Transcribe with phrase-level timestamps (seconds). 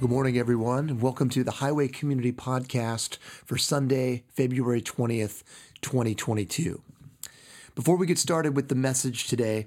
[0.00, 5.42] Good morning, everyone, and welcome to the Highway Community Podcast for Sunday, February 20th,
[5.82, 6.80] 2022.
[7.74, 9.66] Before we get started with the message today,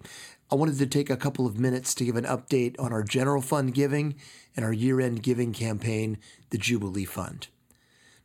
[0.51, 3.43] I wanted to take a couple of minutes to give an update on our general
[3.43, 4.15] fund giving
[4.55, 6.17] and our year end giving campaign,
[6.49, 7.45] the Jubilee Fund.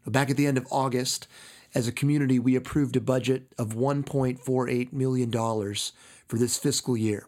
[0.07, 1.29] Back at the end of August,
[1.75, 5.31] as a community, we approved a budget of $1.48 million
[6.29, 7.27] for this fiscal year,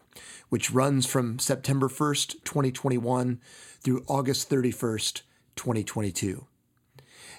[0.49, 3.41] which runs from September 1st, 2021
[3.81, 5.23] through August 31st,
[5.55, 6.45] 2022.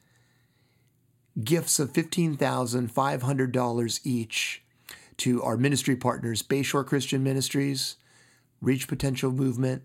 [1.41, 4.61] gifts of $15,500 each
[5.17, 7.95] to our ministry partners, Bayshore Christian Ministries,
[8.61, 9.83] Reach Potential Movement,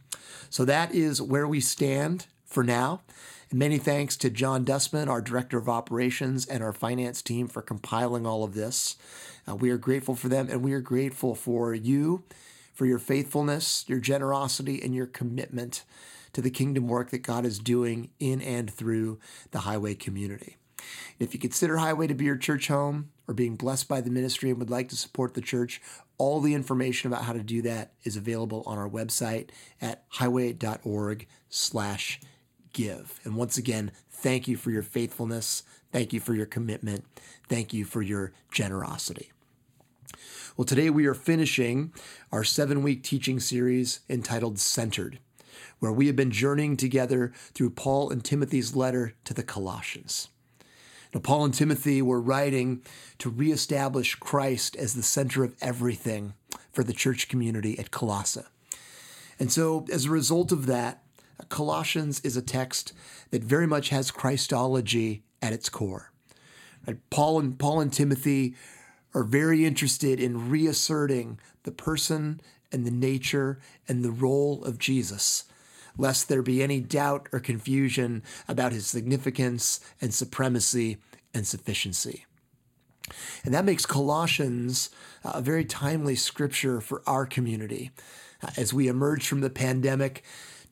[0.51, 3.03] So that is where we stand for now.
[3.51, 7.63] And many thanks to John Dustman, our Director of Operations, and our finance team for
[7.63, 8.97] compiling all of this.
[9.49, 12.25] Uh, we are grateful for them, and we are grateful for you,
[12.75, 15.85] for your faithfulness, your generosity, and your commitment
[16.35, 19.19] to the kingdom work that God is doing in and through
[19.51, 20.58] the Highway community.
[21.19, 24.51] If you consider Highway to be your church home or being blessed by the ministry
[24.51, 25.81] and would like to support the church,
[26.17, 31.27] all the information about how to do that is available on our website at highway.org
[31.49, 32.21] slash
[32.73, 33.21] give.
[33.25, 35.63] And once again, thank you for your faithfulness.
[35.93, 37.05] Thank you for your commitment.
[37.49, 39.33] Thank you for your generosity.
[40.57, 41.93] Well, today we are finishing
[42.33, 45.21] our seven week teaching series entitled Centered,
[45.79, 50.29] where we have been journeying together through Paul and Timothy's letter to the Colossians.
[51.15, 52.83] Now, Paul and Timothy were writing
[53.19, 56.35] to reestablish Christ as the center of everything
[56.71, 58.43] for the church community at Colossae.
[59.39, 61.03] And so, as a result of that,
[61.49, 62.93] Colossians is a text
[63.31, 66.13] that very much has Christology at its core.
[67.11, 68.55] Paul and Paul and Timothy
[69.15, 72.41] are very interested in reasserting the person
[72.73, 75.45] and the nature and the role of Jesus,
[75.99, 80.97] lest there be any doubt or confusion about his significance and supremacy
[81.35, 82.25] and sufficiency.
[83.45, 84.91] And that makes Colossians
[85.25, 87.91] a very timely scripture for our community
[88.43, 90.23] uh, as we emerge from the pandemic,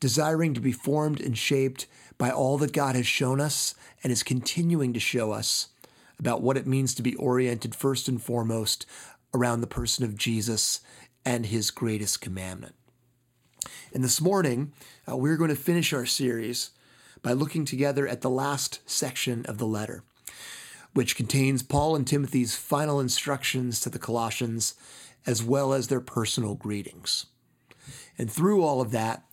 [0.01, 1.87] desiring to be formed and shaped
[2.19, 5.69] by all that God has shown us and is continuing to show us
[6.19, 8.87] about what it means to be oriented first and foremost
[9.35, 10.81] around the person of Jesus
[11.25, 12.75] and his greatest commandment.
[13.95, 14.73] And this morning,
[15.09, 16.71] uh, we're going to finish our series
[17.23, 20.03] by looking together at the last section of the letter,
[20.93, 24.75] which contains Paul and Timothy's final instructions to the Colossians,
[25.27, 27.27] as well as their personal greetings.
[28.19, 29.25] And through all of that,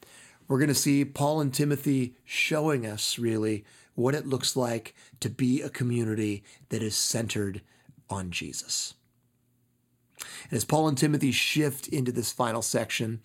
[0.47, 3.65] we're going to see Paul and Timothy showing us really
[3.95, 7.61] what it looks like to be a community that is centered
[8.09, 8.95] on Jesus.
[10.49, 13.21] And as Paul and Timothy shift into this final section,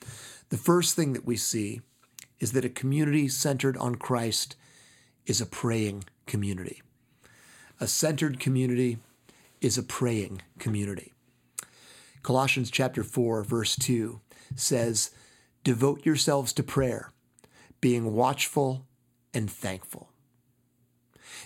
[0.51, 1.81] the first thing that we see
[2.41, 4.57] is that a community centered on Christ
[5.27, 6.83] is a praying community.
[7.81, 8.99] A centered community
[9.61, 11.13] is a praying community.
[12.23, 14.21] Colossians chapter 4 verse 2
[14.57, 15.11] says,
[15.65, 17.13] "Devote yourselves to prayer,
[17.81, 18.87] being watchful
[19.33, 20.08] and thankful."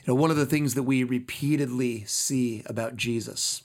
[0.05, 3.63] You know, one of the things that we repeatedly see about Jesus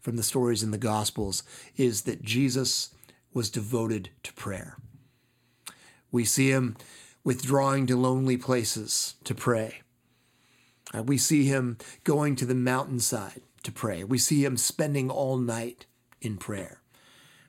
[0.00, 1.42] from the stories in the Gospels
[1.76, 2.94] is that Jesus
[3.32, 4.76] was devoted to prayer.
[6.10, 6.76] We see him
[7.22, 9.82] withdrawing to lonely places to pray.
[10.92, 14.02] Uh, we see him going to the mountainside to pray.
[14.02, 15.86] We see him spending all night
[16.20, 16.80] in prayer.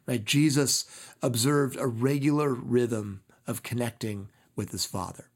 [0.06, 0.24] Right?
[0.24, 0.86] Jesus
[1.22, 5.31] observed a regular rhythm of connecting with his Father.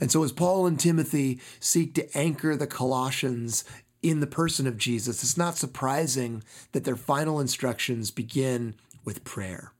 [0.00, 3.64] And so, as Paul and Timothy seek to anchor the Colossians
[4.02, 8.74] in the person of Jesus, it's not surprising that their final instructions begin
[9.04, 9.72] with prayer.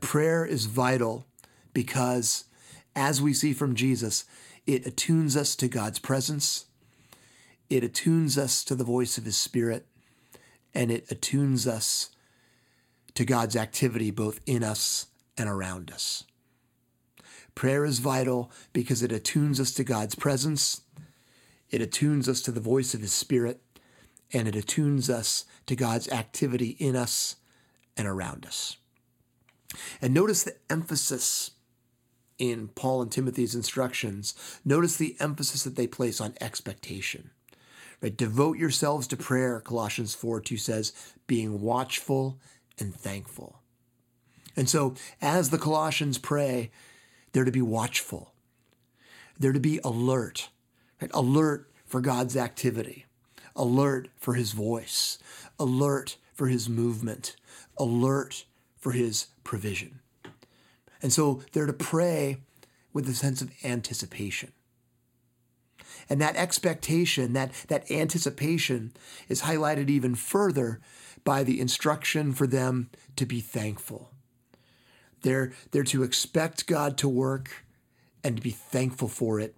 [0.00, 1.26] Prayer is vital
[1.72, 2.44] because,
[2.94, 4.24] as we see from Jesus,
[4.66, 6.66] it attunes us to God's presence,
[7.68, 9.86] it attunes us to the voice of His Spirit,
[10.74, 12.10] and it attunes us
[13.14, 16.24] to God's activity both in us and around us.
[17.60, 20.80] Prayer is vital because it attunes us to God's presence,
[21.68, 23.60] it attunes us to the voice of His Spirit,
[24.32, 27.36] and it attunes us to God's activity in us
[27.98, 28.78] and around us.
[30.00, 31.50] And notice the emphasis
[32.38, 34.32] in Paul and Timothy's instructions.
[34.64, 37.28] Notice the emphasis that they place on expectation.
[38.00, 38.16] Right?
[38.16, 40.94] Devote yourselves to prayer, Colossians 4 2 says,
[41.26, 42.38] being watchful
[42.78, 43.60] and thankful.
[44.56, 46.70] And so, as the Colossians pray,
[47.32, 48.32] they're to be watchful.
[49.38, 50.50] They're to be alert,
[51.00, 51.10] right?
[51.14, 53.06] alert for God's activity,
[53.56, 55.18] alert for his voice,
[55.58, 57.36] alert for his movement,
[57.78, 58.44] alert
[58.78, 60.00] for his provision.
[61.02, 62.38] And so they're to pray
[62.92, 64.52] with a sense of anticipation.
[66.08, 68.92] And that expectation, that, that anticipation
[69.28, 70.80] is highlighted even further
[71.24, 74.10] by the instruction for them to be thankful.
[75.22, 77.64] They're, they're to expect God to work
[78.22, 79.54] and to be thankful for it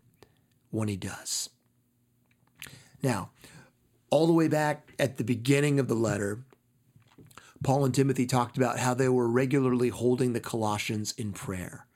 [0.70, 1.50] when He does.
[3.02, 3.30] Now,
[4.10, 6.40] all the way back at the beginning of the letter,
[7.62, 11.86] Paul and Timothy talked about how they were regularly holding the Colossians in prayer,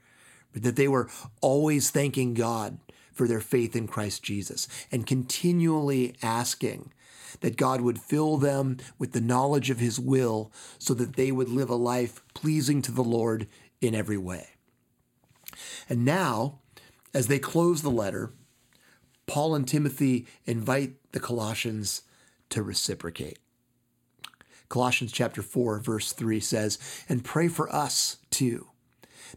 [0.53, 1.09] that they were
[1.41, 2.79] always thanking God
[3.13, 6.93] for their faith in Christ Jesus and continually asking
[7.41, 11.49] that God would fill them with the knowledge of his will so that they would
[11.49, 13.47] live a life pleasing to the Lord
[13.81, 14.49] in every way.
[15.89, 16.61] And now,
[17.15, 18.33] as they close the letter,
[19.27, 22.03] Paul and Timothy invite the Colossians
[22.51, 23.39] to reciprocate.
[24.69, 26.79] Colossians chapter 4 verse 3 says,
[27.09, 28.69] "And pray for us too,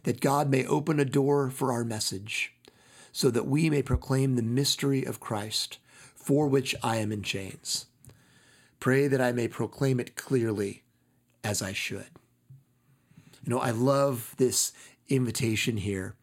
[0.02, 2.54] that God may open a door for our message,
[3.12, 5.78] so that we may proclaim the mystery of Christ,
[6.14, 7.86] for which I am in chains.
[8.80, 10.82] Pray that I may proclaim it clearly
[11.44, 12.08] as I should."
[13.44, 14.72] You know, I love this
[15.08, 16.16] invitation here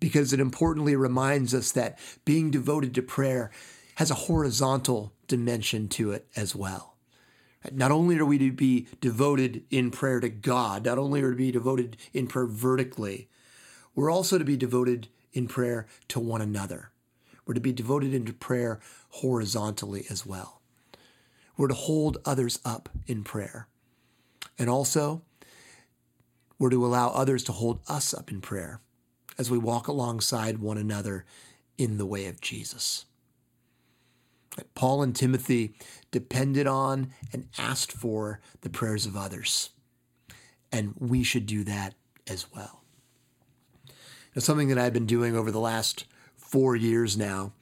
[0.00, 3.50] because it importantly reminds us that being devoted to prayer
[3.96, 6.96] has a horizontal dimension to it as well.
[7.70, 11.32] Not only are we to be devoted in prayer to God, not only are we
[11.32, 13.28] to be devoted in prayer vertically,
[13.94, 16.90] we're also to be devoted in prayer to one another.
[17.46, 20.61] We're to be devoted into prayer horizontally as well.
[21.56, 23.68] We're to hold others up in prayer.
[24.58, 25.22] And also,
[26.58, 28.80] we're to allow others to hold us up in prayer
[29.38, 31.24] as we walk alongside one another
[31.78, 33.06] in the way of Jesus.
[34.74, 35.74] Paul and Timothy
[36.10, 39.70] depended on and asked for the prayers of others.
[40.70, 41.94] And we should do that
[42.26, 42.82] as well.
[44.34, 46.04] Now, something that I've been doing over the last
[46.36, 47.52] four years now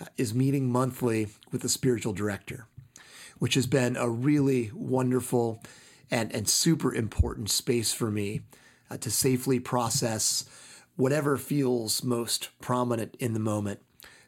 [0.00, 2.66] uh, is meeting monthly with the spiritual director,
[3.38, 5.62] which has been a really wonderful
[6.10, 8.42] and, and super important space for me
[8.90, 10.44] uh, to safely process
[10.96, 13.80] whatever feels most prominent in the moment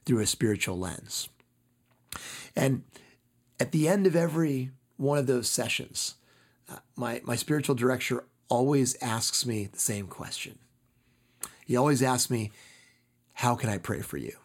[0.05, 1.29] through a spiritual lens.
[2.55, 2.85] And
[3.59, 6.15] at the end of every one of those sessions,
[6.71, 10.59] uh, my, my spiritual director always asks me the same question.
[11.67, 12.51] He always asks me,
[13.35, 14.37] How can I pray for you?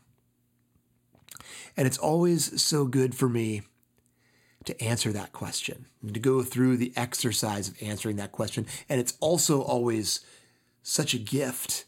[1.77, 3.63] And it's always so good for me
[4.65, 8.65] to answer that question, to go through the exercise of answering that question.
[8.89, 10.21] And it's also always
[10.83, 11.85] such a gift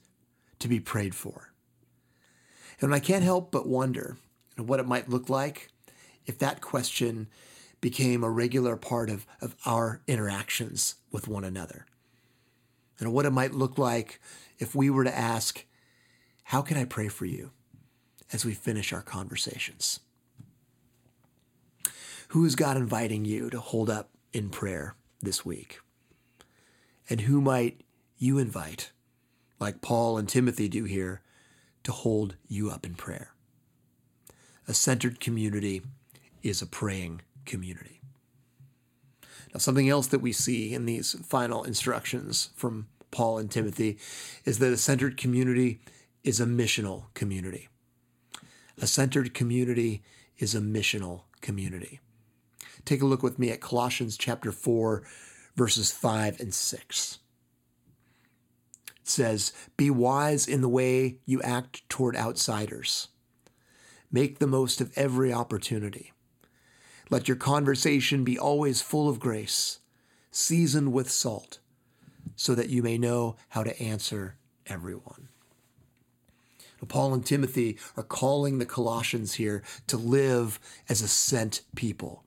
[0.59, 1.51] to be prayed for.
[2.79, 4.17] And I can't help but wonder
[4.57, 5.69] what it might look like
[6.25, 7.27] if that question
[7.81, 11.85] became a regular part of, of our interactions with one another.
[12.99, 14.19] And what it might look like
[14.59, 15.65] if we were to ask,
[16.45, 17.51] How can I pray for you
[18.33, 19.99] as we finish our conversations?
[22.31, 25.79] Who is God inviting you to hold up in prayer this week?
[27.09, 27.81] And who might
[28.17, 28.91] you invite,
[29.61, 31.21] like Paul and Timothy do here,
[31.83, 33.33] to hold you up in prayer?
[34.67, 35.83] A centered community
[36.43, 38.01] is a praying community.
[39.53, 43.97] Now, something else that we see in these final instructions from Paul and Timothy
[44.43, 45.79] is that a centered community
[46.25, 47.69] is a missional community.
[48.81, 50.03] A centered community
[50.37, 52.01] is a missional community.
[52.87, 55.03] Take a look with me at Colossians chapter 4,
[55.57, 57.19] verses 5 and 6.
[59.01, 63.09] It says, Be wise in the way you act toward outsiders.
[64.09, 66.13] Make the most of every opportunity.
[67.09, 69.79] Let your conversation be always full of grace,
[70.31, 71.59] seasoned with salt,
[72.37, 75.27] so that you may know how to answer everyone.
[76.87, 82.23] Paul and Timothy are calling the Colossians here to live as a sent people,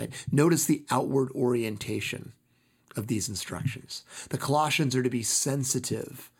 [0.00, 0.26] Right?
[0.32, 2.32] Notice the outward orientation
[2.96, 4.02] of these instructions.
[4.30, 6.30] The Colossians are to be sensitive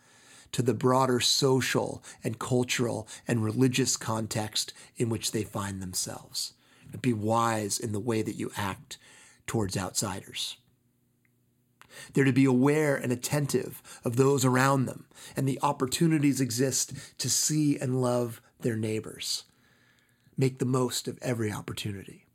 [0.51, 6.53] to the broader social and cultural and religious context in which they find themselves.
[7.03, 8.97] Be wise in the way that you act
[9.45, 10.57] towards outsiders.
[12.13, 15.05] They're to be aware and attentive of those around them,
[15.37, 19.43] and the opportunities exist to see and love their neighbors.
[20.35, 22.25] Make the most of every opportunity.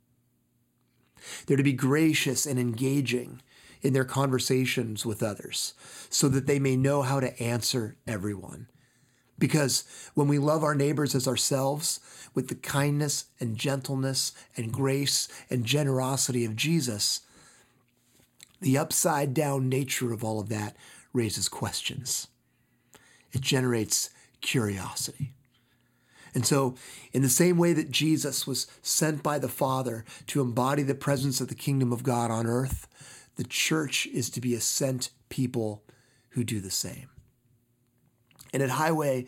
[1.45, 3.41] They're to be gracious and engaging
[3.81, 5.73] in their conversations with others
[6.09, 8.67] so that they may know how to answer everyone.
[9.39, 9.83] Because
[10.15, 11.99] when we love our neighbors as ourselves
[12.33, 17.21] with the kindness and gentleness and grace and generosity of Jesus,
[18.59, 20.75] the upside down nature of all of that
[21.13, 22.27] raises questions.
[23.31, 24.09] It generates
[24.41, 25.33] curiosity.
[26.37, 26.75] And so,
[27.13, 31.41] in the same way that Jesus was sent by the Father to embody the presence
[31.41, 32.87] of the kingdom of God on earth,
[33.37, 35.81] the church is to be a sent people
[36.29, 37.09] who do the same.
[38.53, 39.25] And at Highway,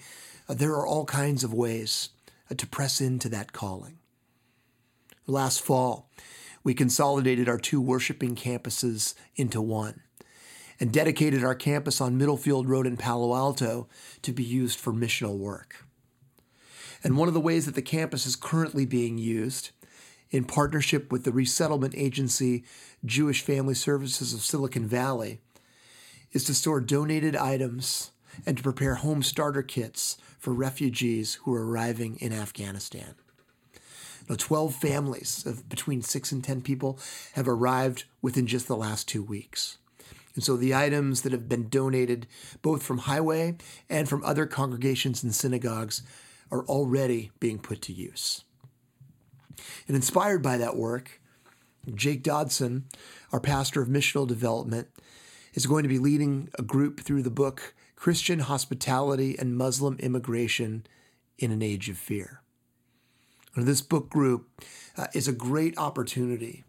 [0.47, 2.09] uh, there are all kinds of ways
[2.51, 3.97] uh, to press into that calling.
[5.25, 6.11] Last fall,
[6.63, 10.03] we consolidated our two worshiping campuses into one
[10.79, 13.87] and dedicated our campus on Middlefield Road in Palo Alto
[14.21, 15.88] to be used for missional work.
[17.03, 19.71] And one of the ways that the campus is currently being used,
[20.31, 22.63] in partnership with the resettlement agency
[23.03, 25.39] Jewish Family Services of Silicon Valley,
[26.31, 28.11] is to store donated items
[28.45, 33.15] and to prepare home starter kits for refugees who are arriving in Afghanistan.
[34.29, 36.99] Now, 12 families of between 6 and 10 people
[37.33, 39.79] have arrived within just the last two weeks.
[40.35, 42.27] And so the items that have been donated,
[42.61, 43.57] both from Highway
[43.89, 46.03] and from other congregations and synagogues,
[46.51, 48.43] are already being put to use.
[49.87, 51.21] And inspired by that work,
[51.93, 52.85] Jake Dodson,
[53.31, 54.87] our pastor of missional development,
[55.53, 60.85] is going to be leading a group through the book Christian hospitality and Muslim immigration
[61.37, 62.41] in an age of fear.
[63.55, 64.63] And this book group
[64.97, 66.63] uh, is a great opportunity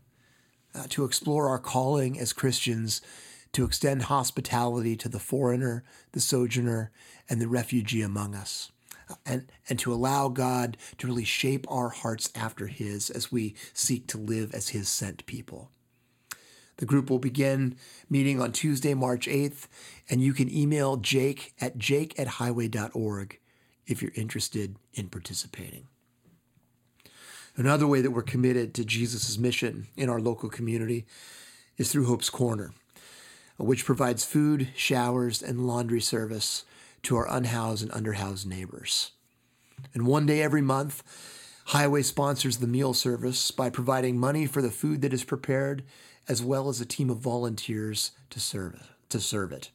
[0.74, 3.00] uh, to explore our calling as Christians
[3.52, 6.90] to extend hospitality to the foreigner, the sojourner,
[7.28, 8.70] and the refugee among us.
[9.26, 14.06] And, and to allow God to really shape our hearts after His as we seek
[14.08, 15.70] to live as His sent people.
[16.76, 17.76] The group will begin
[18.08, 19.66] meeting on Tuesday, March 8th,
[20.08, 23.38] and you can email jake at jake at highway.org
[23.86, 25.88] if you're interested in participating.
[27.56, 31.04] Another way that we're committed to Jesus' mission in our local community
[31.76, 32.72] is through Hope's Corner,
[33.58, 36.64] which provides food, showers, and laundry service
[37.02, 39.12] to our unhoused and underhoused neighbors.
[39.94, 41.02] And one day every month,
[41.66, 45.84] Highway sponsors the meal service by providing money for the food that is prepared,
[46.28, 48.82] as well as a team of volunteers to serve it.
[49.10, 49.70] To serve it.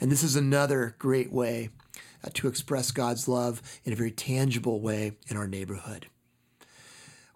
[0.00, 1.70] And this is another great way
[2.24, 6.06] uh, to express God's love in a very tangible way in our neighborhood.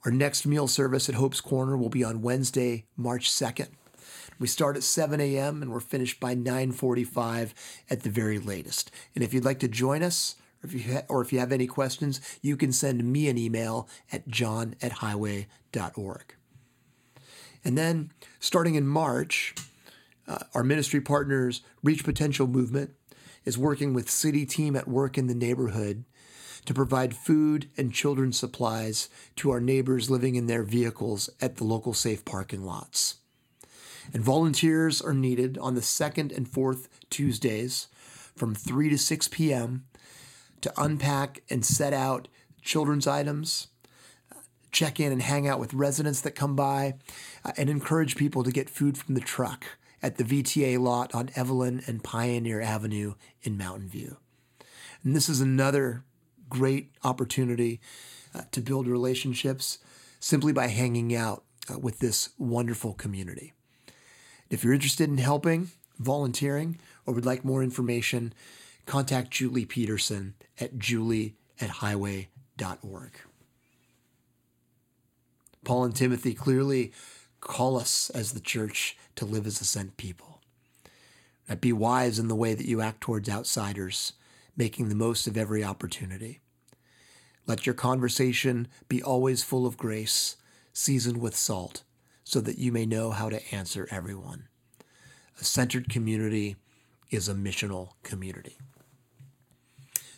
[0.05, 3.69] Our next meal service at Hope's Corner will be on Wednesday, March 2nd.
[4.43, 5.63] We start at 7 a.m.
[5.63, 7.55] and we're finished by 9:45
[7.89, 8.91] at the very latest.
[9.15, 11.53] And if you'd like to join us, or if you ha- or if you have
[11.53, 16.35] any questions, you can send me an email at john at highway.org.
[17.65, 19.55] And then, starting in March,
[20.27, 22.91] uh, our ministry partners, Reach Potential Movement,
[23.45, 26.03] is working with City Team at Work in the neighborhood
[26.65, 31.65] to provide food and children's supplies to our neighbors living in their vehicles at the
[31.65, 33.22] local safe parking lots.
[34.13, 37.89] And volunteers are needed on the second and fourth Tuesdays
[38.35, 39.85] from 3 to 6 p.m.
[40.61, 42.29] to unpack and set out
[42.63, 43.69] children's items,
[44.71, 46.95] check in and hang out with residents that come by,
[47.45, 49.65] uh, and encourage people to get food from the truck
[50.03, 54.17] at the VTA lot on Evelyn and Pioneer Avenue in Mountain View.
[55.05, 56.05] And this is another
[56.49, 57.81] great opportunity
[58.35, 59.79] uh, to build relationships
[60.21, 63.53] simply by hanging out uh, with this wonderful community.
[64.53, 68.35] If you're interested in helping, volunteering, or would like more information,
[68.85, 73.13] contact Julie Peterson at julie at highway.org.
[75.65, 76.93] Paul and Timothy clearly
[77.41, 80.43] call us as the church to live as a sent people.
[81.49, 84.13] That be wise in the way that you act towards outsiders,
[84.55, 86.41] making the most of every opportunity.
[87.47, 90.37] Let your conversation be always full of grace,
[90.75, 91.85] seasoned with salt,
[92.33, 94.49] so that you may know how to answer everyone.
[95.39, 96.57] A centered community
[97.11, 98.57] is a missional community.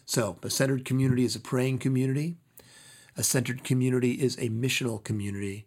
[0.07, 2.37] So, a centered community is a praying community.
[3.17, 5.67] A centered community is a missional community.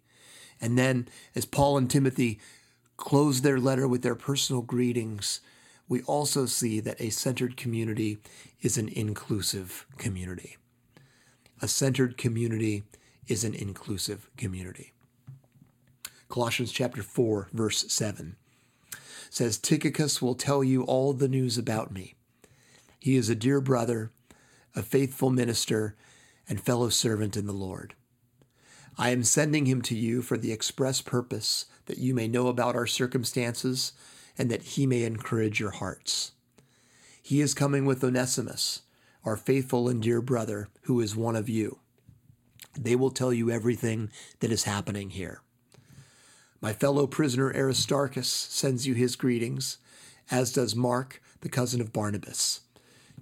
[0.61, 2.39] And then, as Paul and Timothy
[2.95, 5.41] close their letter with their personal greetings,
[5.89, 8.19] we also see that a centered community
[8.61, 10.55] is an inclusive community.
[11.61, 12.83] A centered community
[13.27, 14.93] is an inclusive community.
[16.29, 18.35] Colossians chapter 4 verse 7
[19.29, 22.15] says Tychicus will tell you all the news about me.
[22.99, 24.11] He is a dear brother,
[24.75, 25.95] a faithful minister,
[26.47, 27.93] and fellow servant in the Lord.
[28.97, 32.75] I am sending him to you for the express purpose that you may know about
[32.75, 33.91] our circumstances
[34.37, 36.31] and that he may encourage your hearts.
[37.21, 38.81] He is coming with Onesimus
[39.23, 41.79] our faithful and dear brother, who is one of you.
[42.79, 44.09] They will tell you everything
[44.39, 45.41] that is happening here.
[46.59, 49.77] My fellow prisoner Aristarchus sends you his greetings,
[50.31, 52.61] as does Mark, the cousin of Barnabas.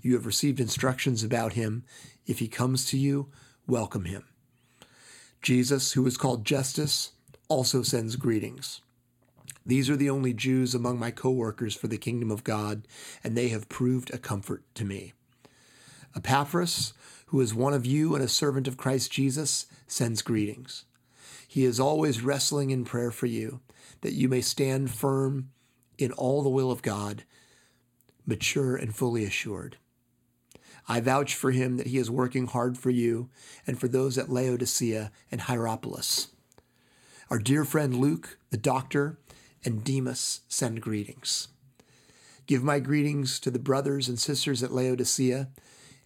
[0.02, 1.84] You have received instructions about him.
[2.26, 3.28] If he comes to you,
[3.68, 4.24] welcome him.
[5.42, 7.12] Jesus, who is called Justus,
[7.50, 8.82] also sends greetings.
[9.66, 12.88] These are the only Jews among my co workers for the kingdom of God,
[13.24, 15.14] and they have proved a comfort to me.
[16.16, 16.94] Epaphras,
[17.28, 20.86] who is one of you and a servant of Christ Jesus, sends greetings.
[21.56, 23.62] He is always wrestling in prayer for you,
[24.02, 25.52] that you may stand firm
[25.98, 27.24] in all the will of God,
[28.26, 29.78] mature and fully assured.
[30.90, 33.30] I vouch for him that he is working hard for you
[33.66, 36.28] and for those at Laodicea and Hierapolis.
[37.30, 39.18] Our dear friend Luke, the doctor,
[39.64, 41.48] and Demas send greetings.
[42.48, 45.52] Give my greetings to the brothers and sisters at Laodicea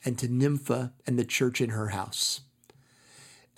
[0.06, 2.42] and to Nympha and the church in her house.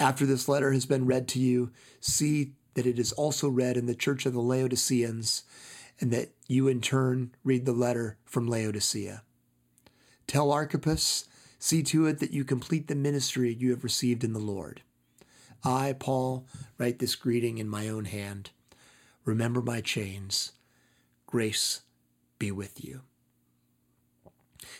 [0.01, 3.85] After this letter has been read to you, see that it is also read in
[3.85, 5.43] the church of the Laodiceans,
[5.99, 9.21] and that you in turn read the letter from Laodicea.
[10.25, 11.25] Tell Archippus,
[11.59, 14.81] see to it that you complete the ministry you have received in the Lord.
[15.63, 16.47] I, Paul,
[16.79, 18.49] write this greeting in my own hand.
[19.23, 20.53] Remember my chains.
[21.27, 21.81] Grace
[22.39, 23.01] be with you.
[24.23, 24.31] You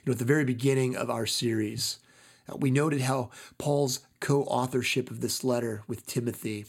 [0.08, 2.00] know, at the very beginning of our series,
[2.52, 3.30] uh, we noted how
[3.60, 6.66] Paul's co authorship of this letter with Timothy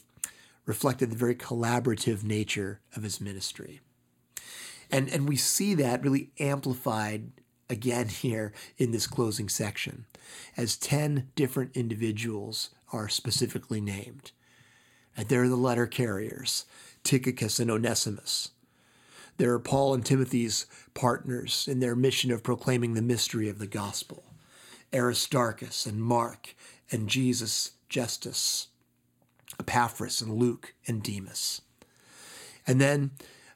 [0.67, 3.81] reflected the very collaborative nature of his ministry.
[4.91, 7.31] And, and we see that really amplified
[7.71, 10.07] again here in this closing section
[10.57, 14.33] as 10 different individuals are specifically named.
[15.17, 16.65] And there are the letter carriers,
[17.05, 18.51] Tychicus and Onesimus.
[19.39, 23.67] There are Paul and Timothy's partners in their mission of proclaiming the mystery of the
[23.67, 24.25] gospel
[24.93, 26.55] Aristarchus and Mark
[26.93, 28.69] and Jesus Justus,
[29.59, 31.63] Epaphras and Luke and Demas.
[32.67, 33.11] And then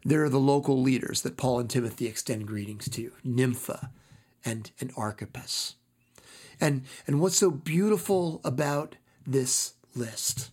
[0.05, 3.90] there are the local leaders that Paul and Timothy extend greetings to Nympha
[4.44, 5.77] and, and Archippus.
[6.61, 8.96] And, and what's so beautiful about
[9.27, 10.51] this list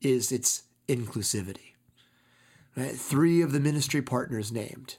[0.00, 1.74] is its inclusivity.
[2.76, 2.94] Right?
[2.94, 4.96] Three of the ministry partners named,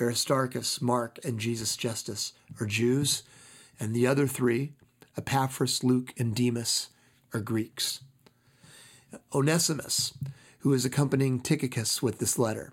[0.00, 3.22] Aristarchus, Mark, and Jesus Justus, are Jews,
[3.80, 4.72] and the other three,
[5.18, 6.88] Epaphras, Luke, and Demas,
[7.34, 8.00] are Greeks.
[9.34, 10.14] Onesimus,
[10.60, 12.72] who is accompanying Tychicus with this letter,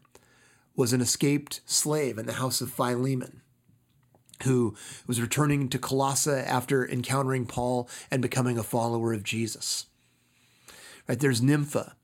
[0.75, 3.41] was an escaped slave in the house of Philemon
[4.43, 4.75] who
[5.08, 9.86] was returning to Colossae after encountering Paul and becoming a follower of Jesus.
[11.08, 11.95] Right there's Nympha,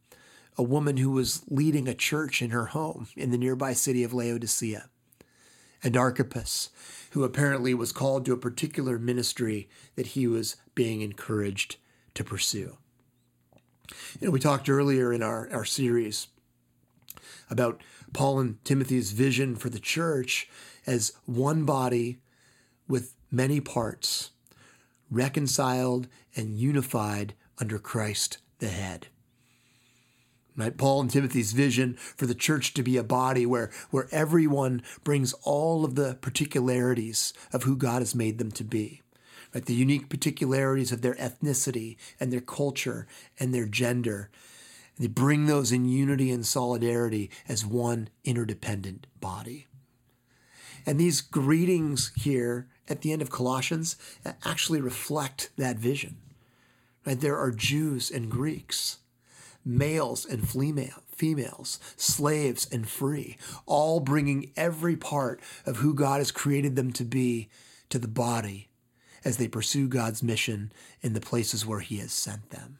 [0.58, 4.13] a woman who was leading a church in her home in the nearby city of
[4.13, 4.89] Laodicea.
[5.84, 6.70] And Archippus,
[7.12, 11.78] who apparently was called to a particular ministry that he was being encouraged
[12.13, 12.78] to pursue.
[14.20, 16.28] You know, we talked earlier in our, our series
[17.50, 17.82] about
[18.13, 20.50] Paul and Timothy's vision for the church
[20.86, 22.20] as one body
[22.88, 24.32] with many parts,
[25.10, 29.08] reconciled and unified under Christ the head.
[30.58, 30.76] Right?
[30.76, 35.34] Paul and Timothy's vision for the church to be a body where, where everyone brings
[35.44, 39.02] all of the particularities of who God has made them to be.
[39.54, 39.66] Right?
[39.66, 43.08] The unique particularities of their ethnicity and their culture
[43.40, 44.30] and their gender.
[45.00, 49.68] They bring those in unity and solidarity as one interdependent body.
[50.86, 56.18] And these greetings here at the end of Colossians uh, actually reflect that vision.
[57.06, 57.20] Right?
[57.20, 58.98] There are Jews and Greeks
[59.65, 66.76] males and females, slaves and free, all bringing every part of who God has created
[66.76, 67.50] them to be
[67.89, 68.69] to the body
[69.24, 70.71] as they pursue God's mission
[71.02, 72.80] in the places where He has sent them.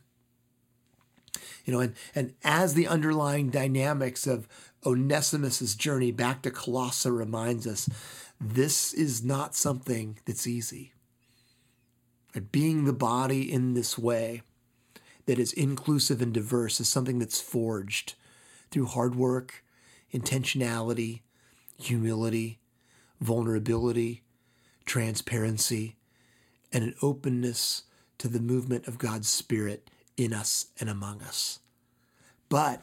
[1.66, 4.48] You know, and, and as the underlying dynamics of
[4.84, 7.88] Onesimus's journey back to Colossae reminds us,
[8.40, 10.94] this is not something that's easy.
[12.52, 14.42] Being the body in this way
[15.32, 18.16] that is inclusive and diverse is something that's forged
[18.70, 19.64] through hard work,
[20.14, 21.22] intentionality,
[21.80, 22.60] humility,
[23.22, 24.24] vulnerability,
[24.84, 25.96] transparency,
[26.74, 27.84] and an openness
[28.18, 31.60] to the movement of God's Spirit in us and among us.
[32.50, 32.82] But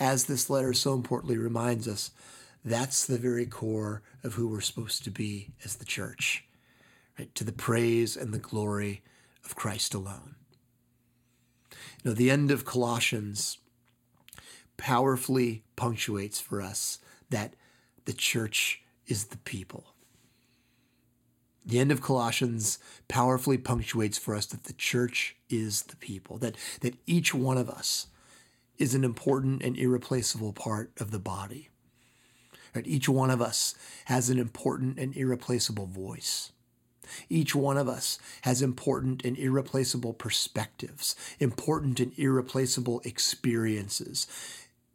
[0.00, 2.12] as this letter so importantly reminds us,
[2.64, 6.46] that's the very core of who we're supposed to be as the church,
[7.18, 7.34] right?
[7.34, 9.02] To the praise and the glory
[9.44, 10.36] of Christ alone.
[12.02, 13.58] You know, the end of Colossians
[14.76, 16.98] powerfully punctuates for us
[17.30, 17.54] that
[18.04, 19.94] the church is the people.
[21.66, 26.56] The end of Colossians powerfully punctuates for us that the church is the people, that,
[26.80, 28.06] that each one of us
[28.78, 31.68] is an important and irreplaceable part of the body.
[32.74, 32.86] Right?
[32.86, 33.74] Each one of us
[34.06, 36.52] has an important and irreplaceable voice.
[37.28, 44.26] Each one of us has important and irreplaceable perspectives, important and irreplaceable experiences,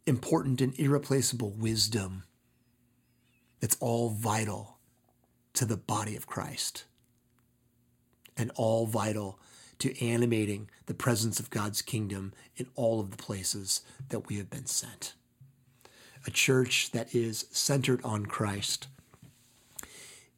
[0.06, 2.24] important and irreplaceable wisdom.
[3.60, 4.78] It's all vital
[5.54, 6.84] to the body of Christ
[8.36, 9.38] and all vital
[9.78, 14.50] to animating the presence of God's kingdom in all of the places that we have
[14.50, 15.14] been sent.
[16.26, 18.88] A church that is centered on Christ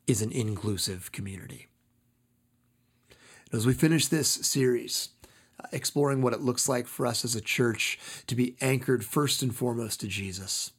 [0.07, 1.69] is an inclusive community.
[3.53, 5.11] As we finish this series,
[5.63, 9.43] uh, exploring what it looks like for us as a church to be anchored first
[9.43, 10.73] and foremost to Jesus,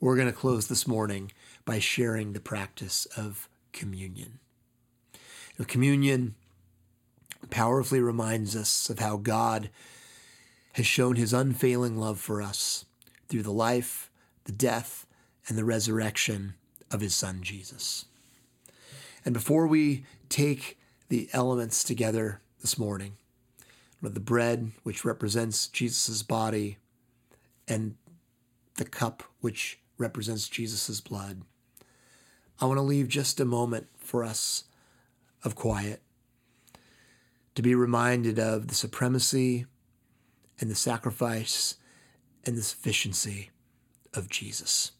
[0.00, 1.32] we're going to close this morning
[1.64, 4.38] by sharing the practice of communion.
[5.58, 6.34] Now, communion
[7.50, 9.70] powerfully reminds us of how God
[10.72, 12.84] has shown his unfailing love for us
[13.28, 14.10] through the life,
[14.44, 15.06] the death,
[15.46, 16.54] and the resurrection
[16.90, 18.06] of his son Jesus.
[19.28, 20.78] And before we take
[21.10, 23.18] the elements together this morning,
[24.00, 26.78] the bread, which represents Jesus' body,
[27.68, 27.96] and
[28.76, 31.42] the cup, which represents Jesus' blood,
[32.58, 34.64] I want to leave just a moment for us
[35.44, 36.00] of quiet
[37.54, 39.66] to be reminded of the supremacy
[40.58, 41.74] and the sacrifice
[42.46, 43.50] and the sufficiency
[44.14, 44.92] of Jesus.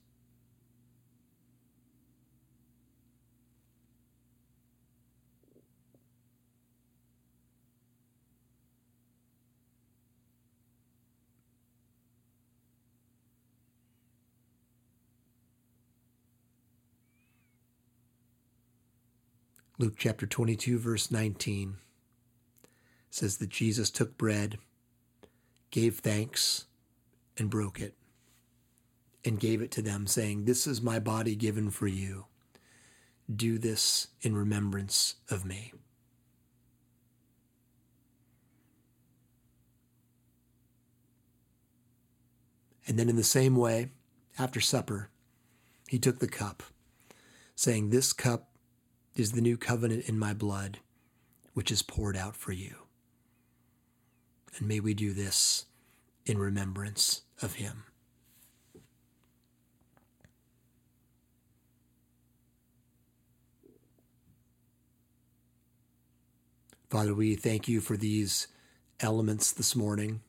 [19.81, 21.77] Luke chapter 22, verse 19
[23.11, 24.59] says that Jesus took bread,
[25.71, 26.65] gave thanks,
[27.37, 27.95] and broke it,
[29.25, 32.25] and gave it to them, saying, This is my body given for you.
[33.33, 35.73] Do this in remembrance of me.
[42.85, 43.93] And then, in the same way,
[44.41, 45.09] after supper,
[45.87, 46.65] he took the cup,
[47.55, 48.48] saying, This cup
[49.19, 50.79] is the new covenant in my blood,
[51.53, 52.77] which is poured out for you.
[54.57, 55.67] And may we do this
[56.25, 57.85] in remembrance of him.
[66.89, 68.47] Father, we thank you for these
[69.01, 70.21] elements this morning.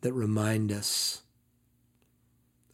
[0.00, 1.22] That remind us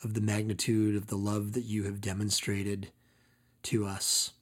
[0.05, 2.91] of the magnitude of the love that you have demonstrated
[3.63, 4.33] to us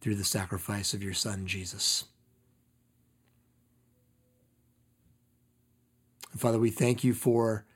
[0.00, 2.04] through the sacrifice of your Son, Jesus.
[6.36, 7.66] Father, we thank you for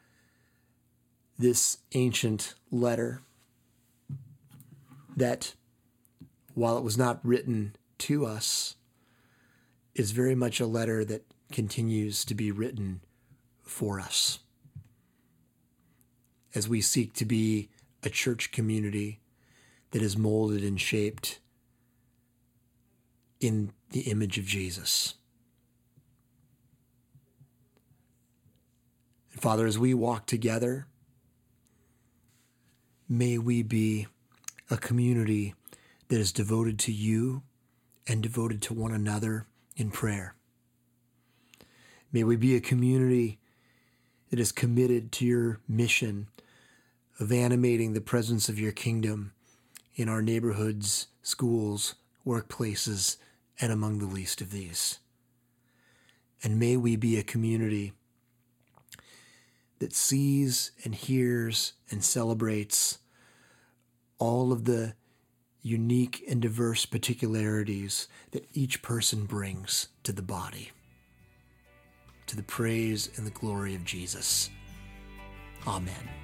[1.38, 3.20] this ancient letter
[5.16, 5.54] that,
[6.54, 8.76] while it was not written to us,
[9.94, 13.00] is very much a letter that continues to be written
[13.62, 14.38] for us
[16.54, 17.68] as we seek to be
[18.02, 19.20] a church community
[19.90, 21.40] that is molded and shaped
[23.40, 25.14] in the image of Jesus.
[29.32, 30.86] And Father, as we walk together,
[33.08, 34.06] may we be
[34.70, 35.54] a community
[36.08, 37.42] that is devoted to you
[38.06, 40.34] and devoted to one another in prayer.
[42.12, 43.38] May we be a community
[44.30, 46.28] that is committed to your mission
[47.20, 49.32] of animating the presence of your kingdom
[49.94, 51.94] in our neighborhoods, schools,
[52.26, 53.16] workplaces,
[53.60, 54.98] and among the least of these.
[56.42, 57.92] And may we be a community
[59.78, 62.98] that sees and hears and celebrates
[64.18, 64.94] all of the
[65.62, 70.72] unique and diverse particularities that each person brings to the body,
[72.26, 74.50] to the praise and the glory of Jesus.
[75.66, 76.23] Amen.